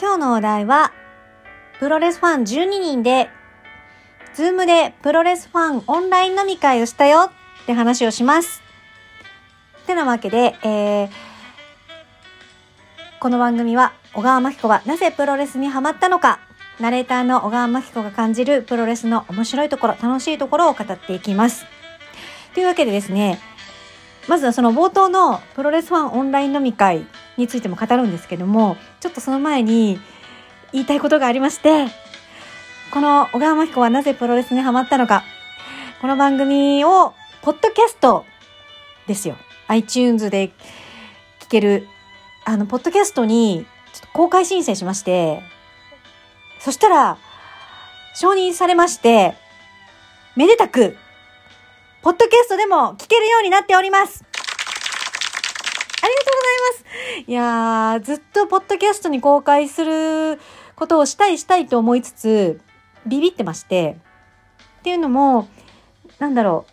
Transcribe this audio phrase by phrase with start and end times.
[0.00, 0.94] 今日のお題は、
[1.78, 3.28] プロレスファン12人で、
[4.32, 7.30] Zoom でプロレスファンオンライン飲み会をしたよ
[7.62, 8.62] って話をします。
[9.82, 11.08] ってなわけで、えー、
[13.20, 16.40] この番組は、小川真紀子はなぜプロレスにハマったのか、
[16.80, 21.66] ナレーターの小川真紀子が感じるプロレスの面白いところ、楽しいところを語っていきます。
[22.54, 23.38] というわけでですね、
[24.28, 27.04] まずはその冒頭のプロレスファンオンライン飲み会
[27.40, 29.98] についても語るんですけども、ちょっとその前に
[30.72, 31.86] 言いたいことがありまして、
[32.92, 35.24] この小川真紀子はなぜプロレスにハマったのか、
[36.00, 38.24] この番組を、ポッドキャスト
[39.06, 39.36] ですよ。
[39.68, 40.48] iTunes で
[41.40, 41.88] 聞ける、
[42.44, 45.42] あの、ポッドキャストにちょっと公開申請しまして、
[46.58, 47.18] そしたら、
[48.14, 49.34] 承認されまして、
[50.36, 50.96] めでたく、
[52.02, 54.24] ポッドキャストでも聞けるようになっております。
[56.02, 57.30] ありがとうございます。
[57.30, 60.40] いやー、ずっとポッドキャストに公開する
[60.76, 62.60] ことをしたいしたいと思いつつ、
[63.06, 63.96] ビビってまして。
[64.80, 65.48] っていうのも、
[66.18, 66.72] なんだろう。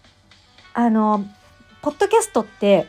[0.73, 1.25] あの、
[1.81, 2.87] ポッドキャストって、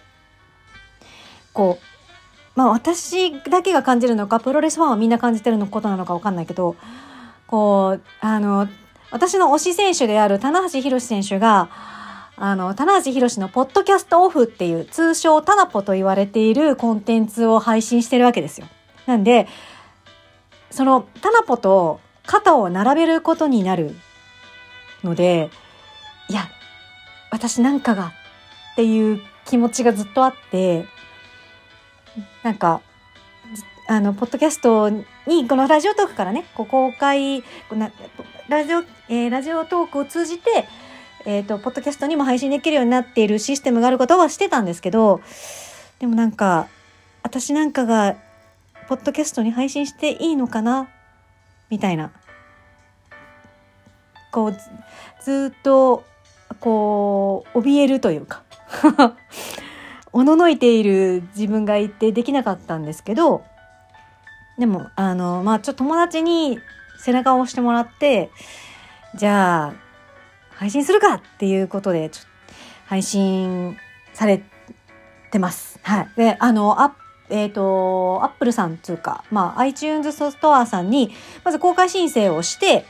[1.52, 6.76] こう、まあ私だけが感じるのか、プロレスファンはみんな感じてるのことなのかわかんないけど、
[7.46, 8.68] こう、あの、
[9.10, 11.68] 私の推し選手である棚橋宏選手が、
[12.40, 18.68] あの、棚橋宏のポッドキャストオフっていう通称タナポと言われているコンテンツを配信してるわけですよ。
[19.06, 19.48] なんで、
[20.70, 23.96] そのタナポと肩を並べることになる
[25.02, 25.50] ので、
[26.28, 26.48] いや、
[27.32, 28.12] 私なんかが
[28.72, 30.84] っていう気持ちがずっとあって、
[32.44, 32.82] なんか、
[33.88, 37.42] あの、ポッドキャストに、このラジオトークからね、こう公開、
[38.48, 40.68] ラジオ、えーラジオトークを通じて、
[41.28, 45.20] えっ、と、ポッドキャストにも配信できるようになっているシステムがあることはしてたんですけど、
[45.98, 46.68] でもなんか、
[47.22, 48.16] 私なんかが、
[48.88, 50.88] ポッドキャストに配信していいのかな？
[51.68, 52.12] みたいな。
[54.32, 54.56] こう、
[55.22, 56.02] ずっと、
[56.60, 58.42] こう、怯えるというか、
[60.14, 63.44] おののいている自分がいてできなかったんですけど、
[64.58, 66.58] でも、あの、まあ、ちょっと友達に
[66.98, 68.30] 背中を押してもらって、
[69.14, 69.87] じゃあ、
[70.58, 72.28] 配信するかっていうことで、ちょっと
[72.86, 73.76] 配信
[74.12, 74.42] され
[75.30, 75.78] てます。
[75.82, 76.08] はい。
[76.16, 76.96] で、あの、あ
[77.30, 81.12] えっ、と、アップルさんつうか、まあ、iTunes ストアさんに、
[81.44, 82.86] まず公開申請をして、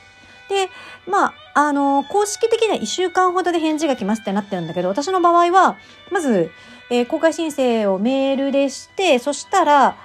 [0.49, 0.71] で、
[1.07, 5.77] まあ、あの、公式的には1週間ほどで返事が来ますってなってるんだけど、私の場合は、
[6.11, 6.51] まず、
[6.91, 9.97] えー公開申請をメールでして、そしたら、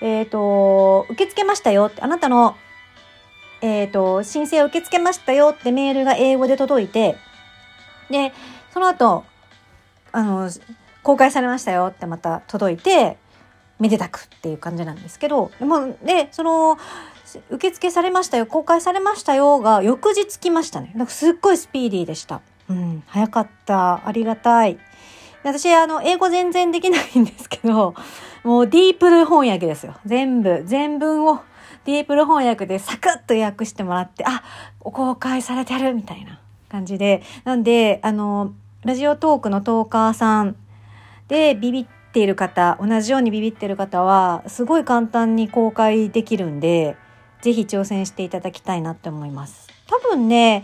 [0.00, 2.56] えっ、と、受け付けましたよって、あなたの、
[3.62, 7.16] えっ、と、申請を受け付けましたよってメールが英語で届いて、
[8.10, 8.32] で、
[8.74, 9.24] その後、
[10.10, 10.50] あの、
[11.02, 13.16] 公開されましたよってまた届いて、
[13.78, 16.78] めでたくっていう感じなんですけど、でも、で、その、
[17.50, 20.92] 受付されましたよ、公開されましたよが翌日来ましたね。
[20.94, 22.40] なんかすっごいスピーディーでした。
[22.68, 24.06] うん、早かった。
[24.06, 24.78] ありがたい。
[25.44, 27.94] 私、あの、英語全然できないんですけど、
[28.44, 29.94] もうディープル翻訳ですよ。
[30.04, 31.40] 全部、全文を
[31.84, 34.42] ディープル翻訳でサクッと訳してもらって、あ、
[34.80, 37.22] 公開されてるみたいな感じで。
[37.44, 38.52] なんで、あの、
[38.84, 40.56] ラジオトークのトーカーさん
[41.28, 46.96] でビビっている方、同じようにビビっている方は、すごい簡単に公開できるんで、
[47.40, 49.68] ぜひ挑戦していただきたいなって思います。
[49.88, 50.62] 多分ね、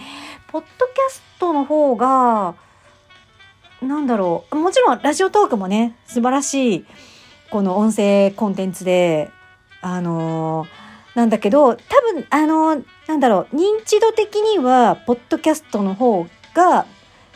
[0.48, 2.54] ポッドキャストの方が、
[3.82, 4.56] なんだろう。
[4.56, 6.86] もちろん、ラジオトークもね、素晴らしい、
[7.50, 9.30] この音声コンテンツで、
[9.80, 10.77] あのー
[11.18, 16.86] なんだけど、多分、あのなんだろう、認知度的には、ポッドキャストの方が、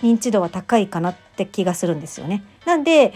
[0.03, 2.45] 認知度は高いかなって気がするんですよね。
[2.65, 3.13] なんで、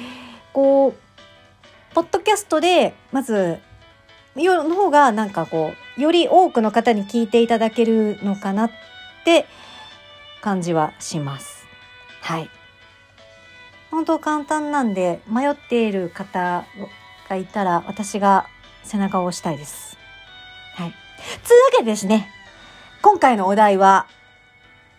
[0.53, 3.61] こう、ポッドキャストで、まず、
[4.35, 8.71] よの方が、なんかこう、より多くの方に聞いていただけるのかなっ
[9.25, 9.47] て
[10.41, 11.65] 感じはします。
[12.23, 12.51] はい。
[13.93, 16.65] 本当簡単なんで、迷っている方
[17.29, 18.49] がいたら、私が
[18.83, 19.96] 背中を押したいです。
[20.77, 20.95] はい。
[21.43, 22.31] つうわけでですね、
[23.03, 24.07] 今回のお題は、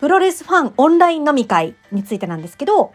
[0.00, 2.92] プロレスファンオンライン飲み会についてなんですけど、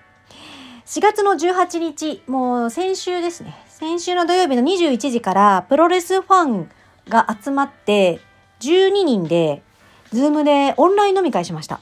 [0.86, 3.56] 4月の18日、もう先週ですね。
[3.70, 6.70] 先週の土曜日の21時から、プロレスファン
[7.08, 8.20] が集まって、
[8.60, 9.64] 12人で、
[10.12, 11.80] ズームでオンライン飲み会しました。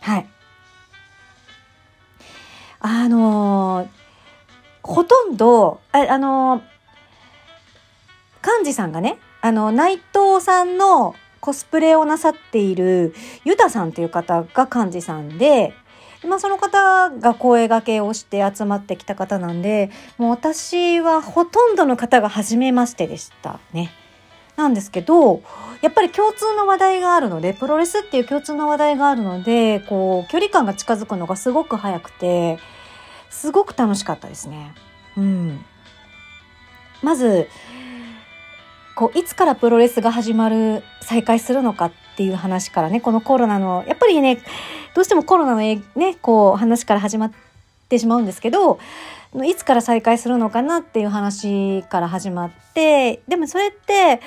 [0.00, 0.26] はい。
[2.80, 3.88] あのー
[4.82, 6.62] ほとんど、あ、あのー
[8.60, 13.14] 幹事さんがね、あの、内藤さんのコスプレをなさっている
[13.44, 15.72] ユタさんという方が幹事さんで、
[16.28, 23.92] まあその方が声掛けをして集まってきた方なんで、もう私はほとんどの方が初めましてでしたね。
[24.56, 25.42] なんですけど、
[25.80, 32.58] やっぱり共通の話題があるので、プロレスっていう共通の話題があるので、こう、距離感が近づくのがすごく早くて、
[33.30, 34.74] すごく楽しかったですね。
[35.16, 35.64] うん。
[37.00, 37.48] まず、
[38.96, 44.38] こう、いつからプロレスが始まる、再開するのかっていう話からね、このコロナの、やっぱりね、
[44.94, 45.82] どうしてもコロナのね、
[46.22, 47.32] こう、話から始まっ
[47.90, 48.80] てしまうんですけど、
[49.44, 54.22] いつから再開するのかなっていう話から始まって、でもそれって、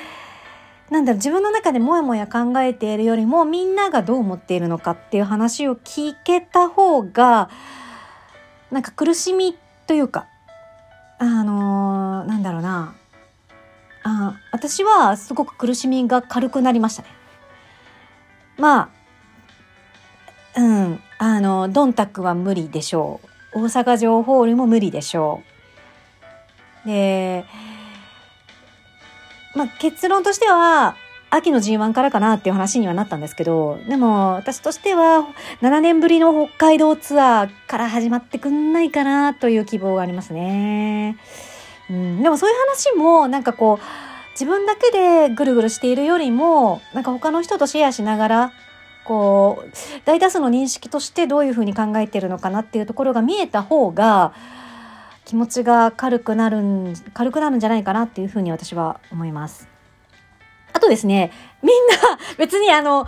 [0.92, 7.50] なんだろう、自分の中でもやもや考えているよりも、みんながどう思っているのかっていう話を聞けた方が、
[8.70, 9.58] なんか苦しみ
[9.88, 10.28] というか、
[11.18, 12.94] あのー、なんだろうな、
[14.04, 17.10] あ私はすごく苦しみが軽くなりましたね。
[18.58, 18.92] ま
[20.56, 23.22] あ、うん、あの、ドンタクは無理でしょ
[23.54, 23.62] う。
[23.62, 25.44] 大阪城ホールも無理でしょ
[26.86, 26.88] う。
[26.88, 27.46] で、
[29.56, 30.96] まあ結論としては、
[31.32, 35.28] 秋の G1 からかなっていう話にはなったんですけど、でも私としては
[35.62, 41.18] 7年ぶりの北海道ツアーから始まってくんないかなという希望がありますね。
[41.90, 48.54] うん、でもそういう話もなんかこう自分だけでぐるぐるしているよりもなんか他の人とシェアしながら
[49.06, 49.72] こう
[50.06, 54.34] 大多数の認識としてどういうふうに考えてるのかなっていうところが見えた方が
[55.26, 59.68] 気持ちが軽くなるん軽くなるんじゃないかなっていうふうに私は思います。
[60.74, 61.32] あとですね
[61.64, 63.08] みんな別にあの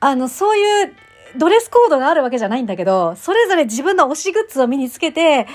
[0.00, 0.94] あのそういう
[1.36, 5.46] ドレスコードがあるわけじゃないんだけど、それぞれ自分の推しグッズを身につけて、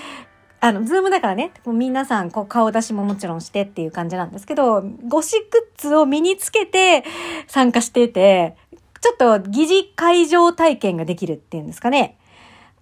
[0.65, 7.03] あの、 Zoom だからね、皆さん、こう、顔出しももちろんしてっていう感じなんですけど、ゴシグッズを身につけて
[7.45, 8.57] 参加してて、
[9.00, 12.17] ちょっと疑似会場体験ができるっていうんですかね。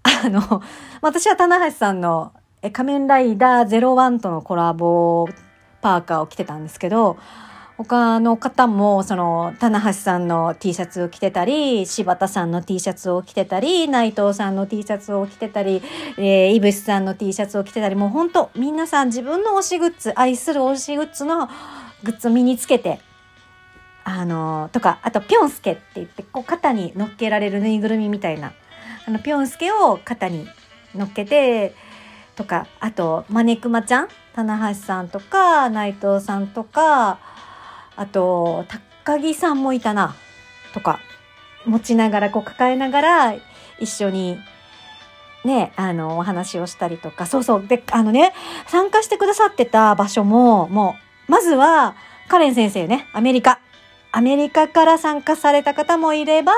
[0.03, 0.61] あの、
[1.01, 2.31] 私は棚橋さんの
[2.71, 5.27] 仮面ライダー01とのコラボ
[5.81, 7.17] パーカーを着てたんですけど、
[7.83, 15.81] 他の方も、その、棚橋さんの T シャツを着てたり、柴田さんの T シャツを着てたり、内藤さんの T シャツを着てたり、
[16.17, 21.47] えー、いぶしさんの T シャツを着てたり、もう本当皆さん自分の推しグッズ、愛する推しグッズの
[22.03, 22.99] グッズを身につけて、
[24.03, 28.53] あの、とか、あと、ぴょんすけって言って、こう、肩に乗っけられるぬいぐるみみたいな、
[29.07, 30.47] あの、ぴょんすけを肩に
[30.93, 31.73] 乗っけて、
[32.35, 34.07] とか、あと、まねくまちゃん？
[34.33, 37.19] 棚橋さんとか、内藤さんとか、
[37.95, 38.65] あと、
[39.03, 40.15] 高木さんもいたな、
[40.73, 40.99] とか、
[41.65, 43.35] 持ちながら、こう抱えながら、
[43.79, 44.37] 一緒に、
[45.43, 47.67] ね、あの、お話をしたりとか、そうそう。
[47.67, 48.33] で、あのね、
[48.67, 50.95] 参加してくださってた場所も、も
[51.27, 51.95] う、まずは、
[52.27, 53.59] カレン先生ね、アメリカ。
[54.11, 56.53] アメリカから参加された方もいれば、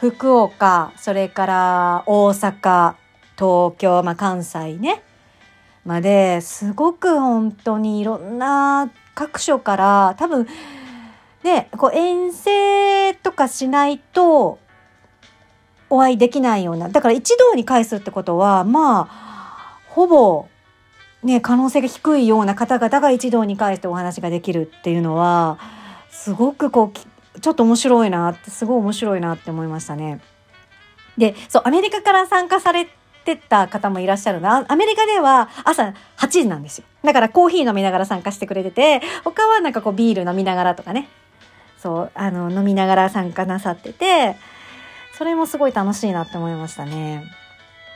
[0.00, 2.94] 福岡、それから大阪、
[3.36, 5.02] 東京、まあ、関西ね、
[5.84, 10.46] まで、すごく本当にいろんな各所から多分
[11.48, 14.58] ねこう遠征とかしないと
[15.90, 20.48] お会いできないようなだから一堂に会すってことはまあほぼ
[21.22, 25.58] ね可能性が低いような方々が一堂に会してお話ができるっていうのは
[26.10, 30.20] すごくこうちょっと面白いなってすごい面白いなって思いましたね。
[31.16, 32.86] でそうアメリカから参加され
[33.24, 34.64] てた方もいらっしゃるな。
[34.68, 36.84] アメリカでは朝8時なんですよ。
[37.02, 41.08] だからコーヒー飲みながら参加してくれてて、他はなんかこうビール飲みながらとかね。
[41.78, 44.36] そう、あの、飲みながら参加なさってて、
[45.16, 47.24] それもすごい楽しいなって思いましたね。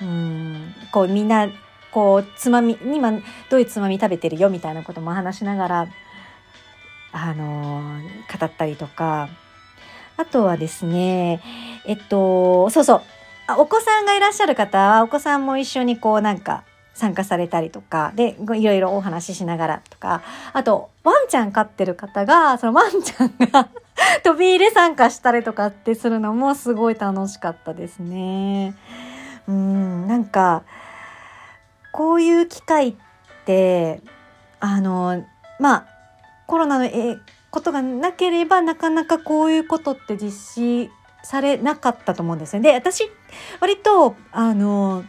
[0.01, 0.75] うん。
[0.91, 1.49] こうみんな、
[1.91, 3.13] こう、つまみ、今
[3.51, 5.89] どういうつまみ食べてるよみたいなことも話しながら、
[7.13, 8.01] あの
[8.41, 9.29] 語ったりとか、
[10.17, 11.43] あとはですね、
[11.85, 13.03] えっと、そうそう
[13.47, 20.23] あ、お子さんがいらっしゃる方はお子さんも一緒にこうなんか参加されたりとかでいろいろお話ししながらとか
[20.53, 23.69] あとワンちゃん飼ってる方がそのワンちゃんが
[24.23, 28.75] 飛び入れ参加したりとかってするのもすごい楽しかったですね。
[29.49, 30.63] うんなんか
[31.93, 32.95] こういう機会っ
[33.45, 34.01] て
[34.61, 35.25] あの
[35.59, 35.87] まあ
[36.47, 37.19] コロナのえ
[37.51, 40.91] ことがなければなかなかこういうことって実施
[41.23, 42.63] されなかったと思うんですよ。
[42.63, 43.05] で、私、
[43.61, 45.05] 割と、あの、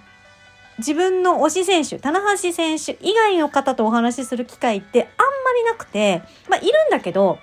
[0.79, 7.39] 自分の推し選手、棚橋選手以外の方とお話しする機会ってあんまりなくて、まあ、いるんだけど、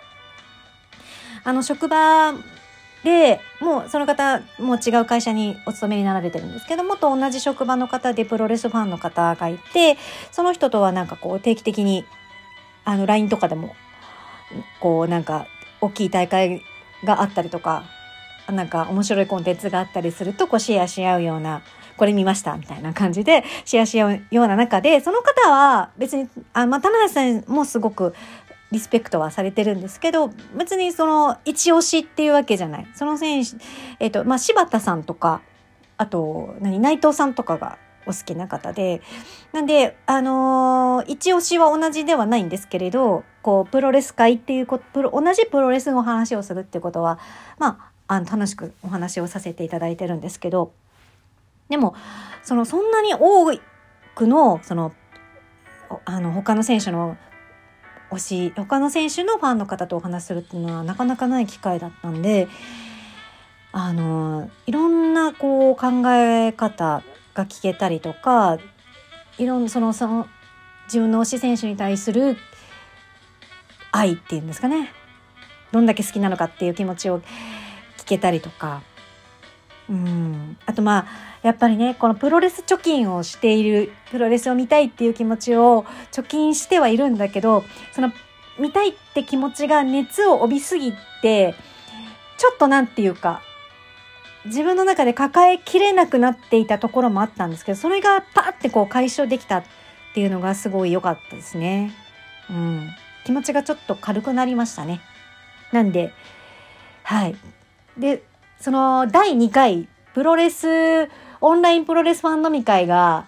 [1.44, 2.34] あの、職場
[3.04, 9.96] で、もうその方、もう違う会社にお勤めになられてるんですけども、と同じ職場の方でプロレスファンの方がいて、
[10.32, 12.04] その人とはなんかこう定期的に、
[12.84, 13.75] あの、LINE とかでも、
[14.80, 15.46] こうなんか、
[15.80, 16.62] 大きい大会
[17.04, 17.84] があったりとか、
[18.52, 21.62] なんか面白いコンテンツがあったりするとこうシェアし合うような
[22.00, 28.14] これ見ましたみたいな感じでシェアし合うような中でその方は別にあまあ田中さんもすごく
[28.73, 32.87] リスペクトはされてるんですけど、別にその、一押しっていうわけじゃない。
[32.95, 33.57] その選手、
[33.99, 35.42] えっ、と、まあ、柴田さんとか、
[35.97, 39.02] あと、何、内藤さんとかがお好きな方で、
[39.52, 47.19] なんで、あのー一押しは同じではないんですけれど、こう、プロレス界っていうこ、プロ同じプロレスの話をするってことは、
[47.59, 50.73] まあ、あの、楽しくお話をさせていただいてるんですけど、
[51.70, 51.94] でも、
[52.42, 53.46] その、そんなに多
[54.14, 54.92] くの、その、
[56.04, 57.16] あの、他の選手の
[58.10, 62.48] 推し、他の選手のファンの方とお話しするっていうのはなかなかない機会だったんで、
[63.72, 67.02] あの、いろんなこう考え方
[67.34, 68.58] が聞けたりとか、
[69.38, 70.26] いろんなその、その、
[70.86, 72.36] 自分の推し選手に対する
[73.92, 74.92] 愛っていうんですかね。
[75.70, 77.20] どんだけ好きなのかっていう気持ちを
[77.96, 78.82] 聞けたりとか。
[79.90, 80.56] うん。
[80.66, 81.06] あとまあ、
[81.42, 88.12] やっぱりね、このプロレス貯金をしている、プロレスを見たいっていう気持ちを貯金してはいるんだけど、その
[88.59, 90.92] 見たいって気持ちが熱を帯びすぎ
[91.23, 91.54] て、
[92.38, 93.42] ちょっとなんていうか、
[94.44, 99.64] 自分の中で抱えきれなくなっていたところもあったんですけど、それがパーってこう解消できたっ
[100.14, 101.92] ていうのがすごい良かったですね。
[102.49, 102.90] うん。
[103.25, 105.00] 気持ちがちょっと軽くなりましたね。
[105.73, 106.12] なんで、
[107.02, 107.37] はい。
[107.99, 108.23] で、
[108.61, 111.09] その第2回プロレス、
[111.40, 113.26] オンラインプロレスファン飲み会が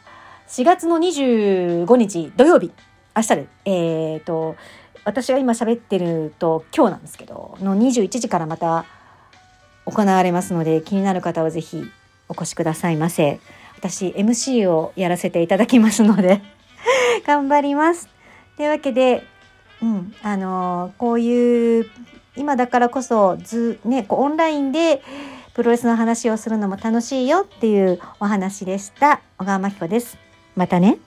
[0.48, 2.70] 4月の25日土曜日、
[3.16, 4.56] 明日で、えっ、と、
[5.04, 8.84] 私が今喋ってると今日なんですけど、の21時からまた
[9.86, 11.82] 行われますので気になる方はぜひ
[12.28, 13.40] お越しくださいませ。
[13.78, 16.42] 私 MC をやらせていただきますので
[17.26, 18.08] 頑張ります。
[18.58, 19.24] というわけで、
[19.80, 21.90] うん、あのーこういう
[22.36, 25.02] 今だからこそず、ね、こうオンラインで
[25.54, 29.20] プロレスの話をするのも楽しいよっていうお話でした。
[29.38, 30.16] 小川真紀子です。
[30.56, 30.98] またね。